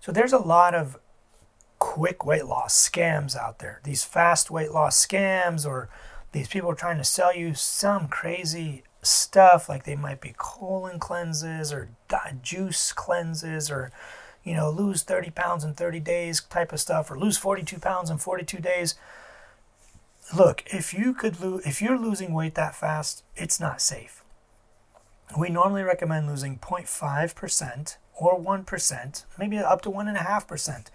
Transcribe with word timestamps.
So 0.00 0.12
there's 0.12 0.32
a 0.32 0.38
lot 0.38 0.74
of 0.74 0.98
quick 1.78 2.24
weight 2.24 2.46
loss 2.46 2.74
scams 2.88 3.36
out 3.36 3.58
there. 3.58 3.80
These 3.84 4.04
fast 4.04 4.50
weight 4.50 4.72
loss 4.72 5.04
scams, 5.06 5.66
or 5.66 5.88
these 6.32 6.48
people 6.48 6.70
are 6.70 6.76
trying 6.76 6.98
to 6.98 7.04
sell 7.04 7.34
you 7.34 7.54
some 7.54 8.08
crazy 8.08 8.82
stuff 9.02 9.68
like 9.68 9.84
they 9.84 9.96
might 9.96 10.20
be 10.20 10.34
colon 10.36 10.98
cleanses 10.98 11.72
or 11.72 11.88
juice 12.42 12.92
cleanses 12.92 13.70
or 13.70 13.90
you 14.44 14.54
know 14.54 14.70
lose 14.70 15.02
30 15.02 15.30
pounds 15.30 15.64
in 15.64 15.72
30 15.72 16.00
days 16.00 16.42
type 16.42 16.72
of 16.72 16.80
stuff 16.80 17.10
or 17.10 17.18
lose 17.18 17.38
42 17.38 17.78
pounds 17.78 18.10
in 18.10 18.18
42 18.18 18.58
days 18.58 18.94
look 20.36 20.62
if 20.66 20.92
you 20.92 21.14
could 21.14 21.40
lose 21.40 21.64
if 21.64 21.80
you're 21.80 21.98
losing 21.98 22.34
weight 22.34 22.54
that 22.56 22.74
fast 22.74 23.24
it's 23.36 23.58
not 23.58 23.80
safe 23.80 24.22
we 25.38 25.48
normally 25.48 25.82
recommend 25.82 26.26
losing 26.26 26.58
0.5% 26.58 27.96
or 28.20 28.38
1% 28.38 29.24
maybe 29.38 29.58
up 29.58 29.82
to 29.82 29.90
1.5% 29.90 30.86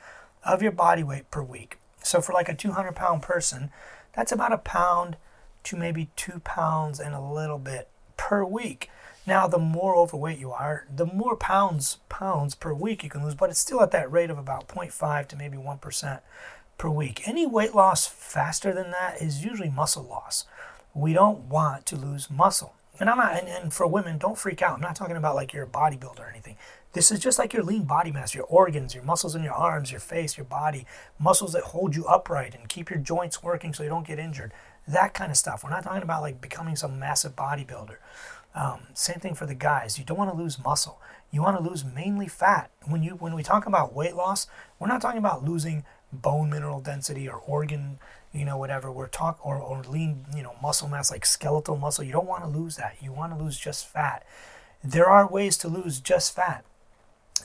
of 0.43 0.61
your 0.61 0.71
body 0.71 1.03
weight 1.03 1.29
per 1.31 1.41
week 1.41 1.77
so 2.03 2.21
for 2.21 2.33
like 2.33 2.47
a 2.47 2.55
200 2.55 2.95
pound 2.95 3.21
person 3.21 3.71
that's 4.13 4.31
about 4.31 4.53
a 4.53 4.57
pound 4.57 5.17
to 5.65 5.75
maybe 5.75 6.09
two 6.15 6.39
pounds 6.39 6.99
and 6.99 7.13
a 7.13 7.19
little 7.19 7.57
bit 7.57 7.89
per 8.15 8.45
week. 8.45 8.89
Now, 9.27 9.47
the 9.47 9.57
more 9.57 9.95
overweight 9.95 10.37
you 10.37 10.51
are, 10.51 10.85
the 10.93 11.05
more 11.05 11.35
pounds 11.35 11.97
pounds 12.07 12.55
per 12.55 12.73
week 12.73 13.03
you 13.03 13.09
can 13.09 13.23
lose, 13.23 13.35
but 13.35 13.49
it's 13.49 13.59
still 13.59 13.81
at 13.81 13.91
that 13.91 14.11
rate 14.11 14.29
of 14.29 14.37
about 14.37 14.67
0.5 14.67 15.27
to 15.27 15.35
maybe 15.35 15.57
1% 15.57 16.19
per 16.77 16.89
week. 16.89 17.27
Any 17.27 17.47
weight 17.47 17.73
loss 17.73 18.05
faster 18.05 18.71
than 18.73 18.91
that 18.91 19.21
is 19.21 19.43
usually 19.43 19.69
muscle 19.69 20.03
loss. 20.03 20.45
We 20.93 21.13
don't 21.13 21.49
want 21.49 21.85
to 21.87 21.95
lose 21.95 22.29
muscle. 22.29 22.75
And 22.99 23.09
I'm 23.09 23.17
not, 23.17 23.33
and, 23.37 23.47
and 23.47 23.73
for 23.73 23.87
women, 23.87 24.17
don't 24.17 24.37
freak 24.37 24.61
out. 24.61 24.75
I'm 24.75 24.81
not 24.81 24.95
talking 24.95 25.17
about 25.17 25.35
like 25.35 25.53
you're 25.53 25.63
a 25.63 25.67
bodybuilder 25.67 26.19
or 26.19 26.29
anything. 26.29 26.57
This 26.93 27.11
is 27.11 27.19
just 27.19 27.37
like 27.37 27.51
your 27.51 27.63
lean 27.63 27.83
body 27.83 28.11
mass, 28.11 28.33
your 28.33 28.45
organs, 28.45 28.95
your 28.95 29.03
muscles 29.03 29.35
in 29.35 29.43
your 29.43 29.53
arms, 29.53 29.91
your 29.91 29.99
face, 29.99 30.37
your 30.37 30.45
body, 30.45 30.85
muscles 31.19 31.51
that 31.51 31.63
hold 31.63 31.93
you 31.93 32.05
upright 32.05 32.55
and 32.55 32.69
keep 32.69 32.89
your 32.89 32.99
joints 32.99 33.43
working 33.43 33.73
so 33.73 33.83
you 33.83 33.89
don't 33.89 34.07
get 34.07 34.17
injured 34.17 34.53
that 34.87 35.13
kind 35.13 35.31
of 35.31 35.37
stuff. 35.37 35.63
We're 35.63 35.69
not 35.69 35.83
talking 35.83 36.03
about 36.03 36.21
like 36.21 36.41
becoming 36.41 36.75
some 36.75 36.99
massive 36.99 37.35
bodybuilder. 37.35 37.97
Um, 38.53 38.87
same 38.93 39.19
thing 39.19 39.35
for 39.35 39.45
the 39.45 39.55
guys. 39.55 39.99
You 39.99 40.05
don't 40.05 40.17
want 40.17 40.31
to 40.31 40.37
lose 40.37 40.63
muscle. 40.63 41.01
You 41.31 41.41
want 41.41 41.57
to 41.57 41.63
lose 41.63 41.83
mainly 41.83 42.27
fat. 42.27 42.71
When 42.85 43.03
you 43.03 43.11
when 43.11 43.35
we 43.35 43.43
talk 43.43 43.65
about 43.65 43.93
weight 43.93 44.15
loss, 44.15 44.47
we're 44.79 44.87
not 44.87 45.01
talking 45.01 45.19
about 45.19 45.43
losing 45.43 45.83
bone 46.13 46.49
mineral 46.49 46.79
density 46.79 47.27
or 47.27 47.37
organ, 47.37 47.99
you 48.35 48.45
know, 48.45 48.57
whatever. 48.57 48.91
We're 48.91 49.07
talk 49.07 49.39
or, 49.45 49.57
or 49.57 49.83
lean, 49.83 50.25
you 50.35 50.43
know, 50.43 50.55
muscle 50.61 50.89
mass 50.89 51.09
like 51.09 51.25
skeletal 51.25 51.77
muscle. 51.77 52.03
You 52.03 52.11
don't 52.11 52.27
want 52.27 52.43
to 52.43 52.49
lose 52.49 52.75
that. 52.75 52.97
You 53.01 53.11
want 53.11 53.35
to 53.37 53.41
lose 53.41 53.57
just 53.57 53.87
fat. 53.87 54.25
There 54.83 55.09
are 55.09 55.27
ways 55.27 55.57
to 55.59 55.67
lose 55.67 55.99
just 55.99 56.35
fat. 56.35 56.65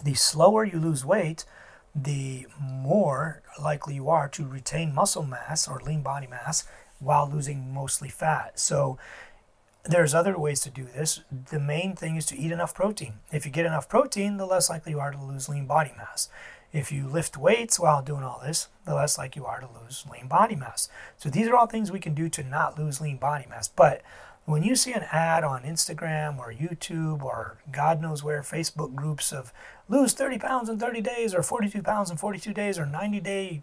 The 0.02 0.14
slower 0.14 0.64
you 0.64 0.78
lose 0.78 1.04
weight, 1.04 1.44
the 1.94 2.46
more 2.60 3.42
likely 3.60 3.94
you 3.94 4.08
are 4.08 4.28
to 4.28 4.46
retain 4.46 4.94
muscle 4.94 5.24
mass 5.24 5.66
or 5.68 5.80
lean 5.80 6.02
body 6.02 6.26
mass 6.26 6.66
while 6.98 7.28
losing 7.30 7.72
mostly 7.72 8.08
fat. 8.08 8.58
So 8.58 8.98
there's 9.84 10.14
other 10.14 10.38
ways 10.38 10.60
to 10.60 10.70
do 10.70 10.84
this. 10.84 11.20
The 11.50 11.60
main 11.60 11.96
thing 11.96 12.16
is 12.16 12.26
to 12.26 12.38
eat 12.38 12.52
enough 12.52 12.74
protein. 12.74 13.14
If 13.32 13.46
you 13.46 13.52
get 13.52 13.66
enough 13.66 13.88
protein, 13.88 14.36
the 14.36 14.46
less 14.46 14.68
likely 14.68 14.92
you 14.92 15.00
are 15.00 15.10
to 15.10 15.22
lose 15.22 15.48
lean 15.48 15.66
body 15.66 15.92
mass. 15.96 16.28
If 16.72 16.92
you 16.92 17.08
lift 17.08 17.36
weights 17.36 17.80
while 17.80 18.02
doing 18.02 18.22
all 18.22 18.40
this, 18.44 18.68
the 18.84 18.94
less 18.94 19.18
likely 19.18 19.40
you 19.40 19.46
are 19.46 19.60
to 19.60 19.68
lose 19.82 20.04
lean 20.10 20.28
body 20.28 20.54
mass. 20.54 20.88
So 21.16 21.28
these 21.28 21.48
are 21.48 21.56
all 21.56 21.66
things 21.66 21.90
we 21.90 21.98
can 21.98 22.14
do 22.14 22.28
to 22.28 22.42
not 22.42 22.78
lose 22.78 23.00
lean 23.00 23.16
body 23.16 23.46
mass. 23.48 23.66
But 23.68 24.02
when 24.44 24.62
you 24.62 24.76
see 24.76 24.92
an 24.92 25.04
ad 25.10 25.44
on 25.44 25.62
Instagram 25.62 26.38
or 26.38 26.52
YouTube 26.52 27.22
or 27.22 27.58
God 27.70 28.00
knows 28.00 28.22
where, 28.22 28.42
Facebook 28.42 28.94
groups 28.94 29.32
of 29.32 29.52
lose 29.88 30.12
30 30.12 30.38
pounds 30.38 30.68
in 30.68 30.78
30 30.78 31.00
days 31.00 31.34
or 31.34 31.42
42 31.42 31.82
pounds 31.82 32.10
in 32.10 32.16
42 32.16 32.52
days 32.52 32.78
or 32.78 32.86
90 32.86 33.20
day 33.20 33.62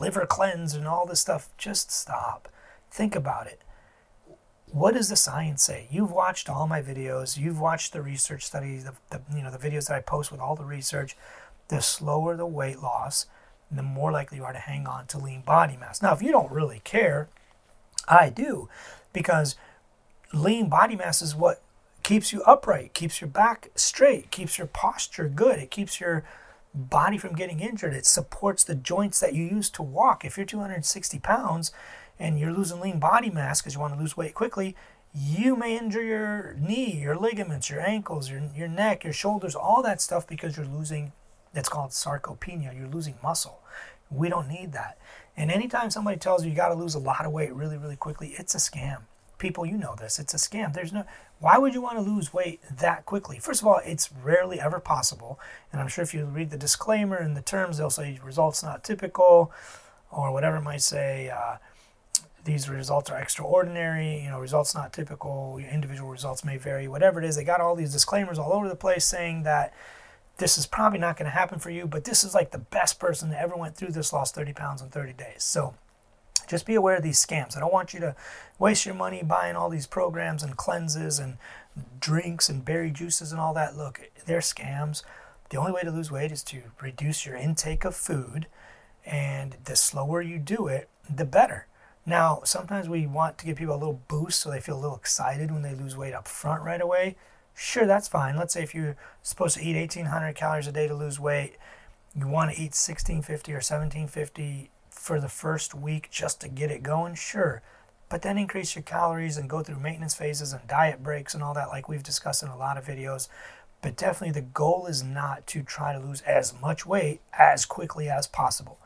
liver 0.00 0.26
cleanse 0.26 0.74
and 0.74 0.86
all 0.86 1.06
this 1.06 1.20
stuff, 1.20 1.48
just 1.58 1.90
stop. 1.90 2.48
Think 2.90 3.14
about 3.14 3.46
it. 3.46 3.60
What 4.66 4.94
does 4.94 5.08
the 5.08 5.16
science 5.16 5.62
say? 5.62 5.86
You've 5.90 6.10
watched 6.10 6.48
all 6.48 6.66
my 6.66 6.82
videos. 6.82 7.36
You've 7.36 7.60
watched 7.60 7.92
the 7.92 8.02
research 8.02 8.44
studies, 8.44 8.84
the, 8.84 8.94
the 9.10 9.20
you 9.36 9.42
know 9.42 9.50
the 9.50 9.58
videos 9.58 9.86
that 9.86 9.94
I 9.94 10.00
post 10.00 10.32
with 10.32 10.40
all 10.40 10.56
the 10.56 10.64
research. 10.64 11.16
The 11.68 11.80
slower 11.80 12.36
the 12.36 12.46
weight 12.46 12.80
loss, 12.80 13.26
the 13.70 13.82
more 13.82 14.12
likely 14.12 14.38
you 14.38 14.44
are 14.44 14.52
to 14.52 14.58
hang 14.58 14.86
on 14.86 15.06
to 15.08 15.18
lean 15.18 15.42
body 15.42 15.76
mass. 15.76 16.02
Now, 16.02 16.12
if 16.12 16.22
you 16.22 16.30
don't 16.30 16.50
really 16.50 16.80
care, 16.84 17.28
I 18.06 18.28
do, 18.28 18.68
because 19.12 19.56
lean 20.32 20.68
body 20.68 20.96
mass 20.96 21.22
is 21.22 21.34
what 21.34 21.62
keeps 22.02 22.32
you 22.32 22.42
upright, 22.42 22.92
keeps 22.92 23.20
your 23.20 23.28
back 23.28 23.70
straight, 23.74 24.30
keeps 24.30 24.58
your 24.58 24.66
posture 24.66 25.28
good. 25.28 25.58
It 25.58 25.70
keeps 25.70 26.00
your 26.00 26.22
body 26.74 27.18
from 27.18 27.34
getting 27.34 27.60
injured. 27.60 27.94
It 27.94 28.06
supports 28.06 28.62
the 28.62 28.74
joints 28.74 29.20
that 29.20 29.34
you 29.34 29.44
use 29.44 29.70
to 29.70 29.82
walk. 29.82 30.24
If 30.24 30.36
you're 30.36 30.46
260 30.46 31.18
pounds 31.20 31.72
and 32.18 32.38
you're 32.38 32.52
losing 32.52 32.80
lean 32.80 32.98
body 32.98 33.30
mass 33.30 33.60
because 33.60 33.74
you 33.74 33.80
want 33.80 33.94
to 33.94 34.00
lose 34.00 34.16
weight 34.16 34.34
quickly, 34.34 34.76
you 35.14 35.56
may 35.56 35.78
injure 35.78 36.02
your 36.02 36.54
knee, 36.58 37.00
your 37.00 37.16
ligaments, 37.16 37.70
your 37.70 37.80
ankles, 37.80 38.28
your, 38.28 38.42
your 38.54 38.68
neck, 38.68 39.04
your 39.04 39.12
shoulders, 39.12 39.54
all 39.54 39.82
that 39.82 40.02
stuff 40.02 40.26
because 40.26 40.56
you're 40.56 40.66
losing, 40.66 41.12
it's 41.54 41.68
called 41.68 41.90
sarcopenia, 41.90 42.76
you're 42.76 42.88
losing 42.88 43.16
muscle. 43.22 43.60
We 44.10 44.28
don't 44.28 44.48
need 44.48 44.72
that. 44.72 44.98
And 45.36 45.50
anytime 45.50 45.90
somebody 45.90 46.18
tells 46.18 46.44
you 46.44 46.50
you 46.50 46.56
got 46.56 46.68
to 46.68 46.74
lose 46.74 46.94
a 46.94 47.00
lot 47.00 47.24
of 47.24 47.32
weight 47.32 47.52
really, 47.54 47.76
really 47.76 47.96
quickly, 47.96 48.34
it's 48.38 48.54
a 48.54 48.58
scam. 48.58 49.02
People, 49.38 49.66
you 49.66 49.76
know 49.76 49.96
this. 49.98 50.18
It's 50.18 50.32
a 50.32 50.36
scam. 50.36 50.72
There's 50.72 50.92
no, 50.92 51.04
why 51.40 51.58
would 51.58 51.74
you 51.74 51.80
want 51.80 51.98
to 51.98 52.02
lose 52.02 52.32
weight 52.32 52.60
that 52.70 53.04
quickly? 53.04 53.38
First 53.38 53.60
of 53.60 53.66
all, 53.66 53.80
it's 53.84 54.10
rarely 54.12 54.60
ever 54.60 54.78
possible. 54.78 55.40
And 55.72 55.80
I'm 55.80 55.88
sure 55.88 56.04
if 56.04 56.14
you 56.14 56.24
read 56.24 56.50
the 56.50 56.56
disclaimer 56.56 57.16
and 57.16 57.36
the 57.36 57.42
terms, 57.42 57.78
they'll 57.78 57.90
say 57.90 58.20
results 58.24 58.62
not 58.62 58.84
typical 58.84 59.52
or 60.10 60.32
whatever 60.32 60.60
might 60.60 60.82
say. 60.82 61.30
Uh, 61.30 61.56
these 62.44 62.68
results 62.68 63.10
are 63.10 63.18
extraordinary, 63.18 64.20
you 64.20 64.28
know, 64.28 64.38
results 64.38 64.74
not 64.74 64.92
typical, 64.92 65.58
individual 65.58 66.10
results 66.10 66.44
may 66.44 66.56
vary, 66.58 66.86
whatever 66.86 67.20
it 67.20 67.24
is. 67.26 67.36
They 67.36 67.44
got 67.44 67.60
all 67.60 67.74
these 67.74 67.92
disclaimers 67.92 68.38
all 68.38 68.52
over 68.52 68.68
the 68.68 68.76
place 68.76 69.04
saying 69.04 69.44
that 69.44 69.72
this 70.36 70.58
is 70.58 70.66
probably 70.66 70.98
not 70.98 71.16
going 71.16 71.26
to 71.26 71.36
happen 71.36 71.58
for 71.58 71.70
you, 71.70 71.86
but 71.86 72.04
this 72.04 72.24
is 72.24 72.34
like 72.34 72.50
the 72.50 72.58
best 72.58 72.98
person 72.98 73.30
that 73.30 73.40
ever 73.40 73.56
went 73.56 73.76
through 73.76 73.92
this, 73.92 74.12
lost 74.12 74.34
30 74.34 74.52
pounds 74.52 74.82
in 74.82 74.88
30 74.88 75.12
days. 75.12 75.44
So 75.44 75.74
just 76.48 76.66
be 76.66 76.74
aware 76.74 76.96
of 76.96 77.02
these 77.02 77.24
scams. 77.24 77.56
I 77.56 77.60
don't 77.60 77.72
want 77.72 77.94
you 77.94 78.00
to 78.00 78.16
waste 78.58 78.84
your 78.84 78.94
money 78.94 79.22
buying 79.22 79.56
all 79.56 79.70
these 79.70 79.86
programs 79.86 80.42
and 80.42 80.56
cleanses 80.56 81.18
and 81.18 81.38
drinks 82.00 82.48
and 82.48 82.64
berry 82.64 82.90
juices 82.90 83.32
and 83.32 83.40
all 83.40 83.54
that. 83.54 83.76
Look, 83.76 84.10
they're 84.26 84.40
scams. 84.40 85.02
The 85.50 85.56
only 85.56 85.72
way 85.72 85.82
to 85.82 85.90
lose 85.90 86.10
weight 86.10 86.32
is 86.32 86.42
to 86.44 86.62
reduce 86.80 87.24
your 87.24 87.36
intake 87.36 87.84
of 87.84 87.94
food, 87.94 88.46
and 89.06 89.56
the 89.64 89.76
slower 89.76 90.22
you 90.22 90.38
do 90.38 90.66
it, 90.66 90.88
the 91.08 91.24
better. 91.24 91.66
Now, 92.06 92.40
sometimes 92.44 92.88
we 92.88 93.06
want 93.06 93.38
to 93.38 93.46
give 93.46 93.58
people 93.58 93.74
a 93.74 93.76
little 93.76 94.00
boost 94.08 94.40
so 94.40 94.50
they 94.50 94.60
feel 94.60 94.76
a 94.76 94.80
little 94.80 94.96
excited 94.96 95.50
when 95.50 95.62
they 95.62 95.74
lose 95.74 95.96
weight 95.96 96.14
up 96.14 96.28
front 96.28 96.62
right 96.62 96.80
away. 96.80 97.16
Sure, 97.54 97.86
that's 97.86 98.08
fine. 98.08 98.36
Let's 98.36 98.52
say 98.52 98.62
if 98.62 98.74
you're 98.74 98.96
supposed 99.22 99.56
to 99.56 99.64
eat 99.64 99.76
1800 99.76 100.34
calories 100.34 100.66
a 100.66 100.72
day 100.72 100.88
to 100.88 100.94
lose 100.94 101.20
weight, 101.20 101.56
you 102.14 102.26
want 102.26 102.50
to 102.50 102.56
eat 102.56 102.74
1650 102.74 103.52
or 103.52 103.56
1750 103.56 104.70
for 104.90 105.20
the 105.20 105.28
first 105.28 105.74
week 105.74 106.10
just 106.10 106.40
to 106.40 106.48
get 106.48 106.70
it 106.70 106.82
going, 106.82 107.14
sure. 107.14 107.62
But 108.08 108.22
then 108.22 108.38
increase 108.38 108.74
your 108.74 108.82
calories 108.82 109.36
and 109.36 109.48
go 109.48 109.62
through 109.62 109.80
maintenance 109.80 110.14
phases 110.14 110.52
and 110.52 110.66
diet 110.66 111.02
breaks 111.02 111.34
and 111.34 111.42
all 111.42 111.54
that, 111.54 111.68
like 111.68 111.88
we've 111.88 112.02
discussed 112.02 112.42
in 112.42 112.48
a 112.48 112.56
lot 112.56 112.76
of 112.76 112.86
videos. 112.86 113.28
But 113.82 113.96
definitely 113.96 114.40
the 114.40 114.46
goal 114.46 114.86
is 114.86 115.02
not 115.02 115.46
to 115.48 115.62
try 115.62 115.92
to 115.92 115.98
lose 115.98 116.22
as 116.22 116.58
much 116.60 116.86
weight 116.86 117.20
as 117.38 117.66
quickly 117.66 118.08
as 118.08 118.26
possible 118.26 118.78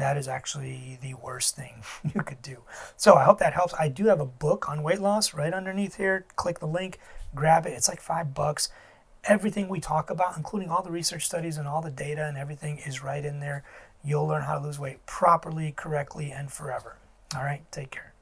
that 0.00 0.16
is 0.16 0.28
actually 0.28 0.98
the 1.02 1.14
worst 1.14 1.56
thing 1.56 1.82
you 2.14 2.22
could 2.22 2.42
do. 2.42 2.62
So 2.96 3.14
I 3.14 3.24
hope 3.24 3.38
that 3.38 3.54
helps. 3.54 3.74
I 3.78 3.88
do 3.88 4.06
have 4.06 4.20
a 4.20 4.26
book 4.26 4.68
on 4.68 4.82
weight 4.82 5.00
loss 5.00 5.34
right 5.34 5.52
underneath 5.52 5.96
here. 5.96 6.26
Click 6.36 6.58
the 6.60 6.66
link, 6.66 6.98
grab 7.34 7.66
it. 7.66 7.70
It's 7.70 7.88
like 7.88 8.00
five 8.00 8.34
bucks. 8.34 8.68
Everything 9.24 9.68
we 9.68 9.80
talk 9.80 10.10
about, 10.10 10.36
including 10.36 10.70
all 10.70 10.82
the 10.82 10.90
research 10.90 11.26
studies 11.26 11.58
and 11.58 11.66
all 11.66 11.82
the 11.82 11.90
data 11.90 12.24
and 12.24 12.38
everything, 12.38 12.78
is 12.78 13.02
right 13.02 13.24
in 13.24 13.40
there. 13.40 13.64
You'll 14.04 14.26
learn 14.26 14.42
how 14.42 14.58
to 14.58 14.64
lose 14.64 14.78
weight 14.78 15.04
properly, 15.06 15.72
correctly, 15.72 16.30
and 16.30 16.50
forever. 16.50 16.96
All 17.34 17.42
right, 17.42 17.62
take 17.72 17.90
care. 17.90 18.12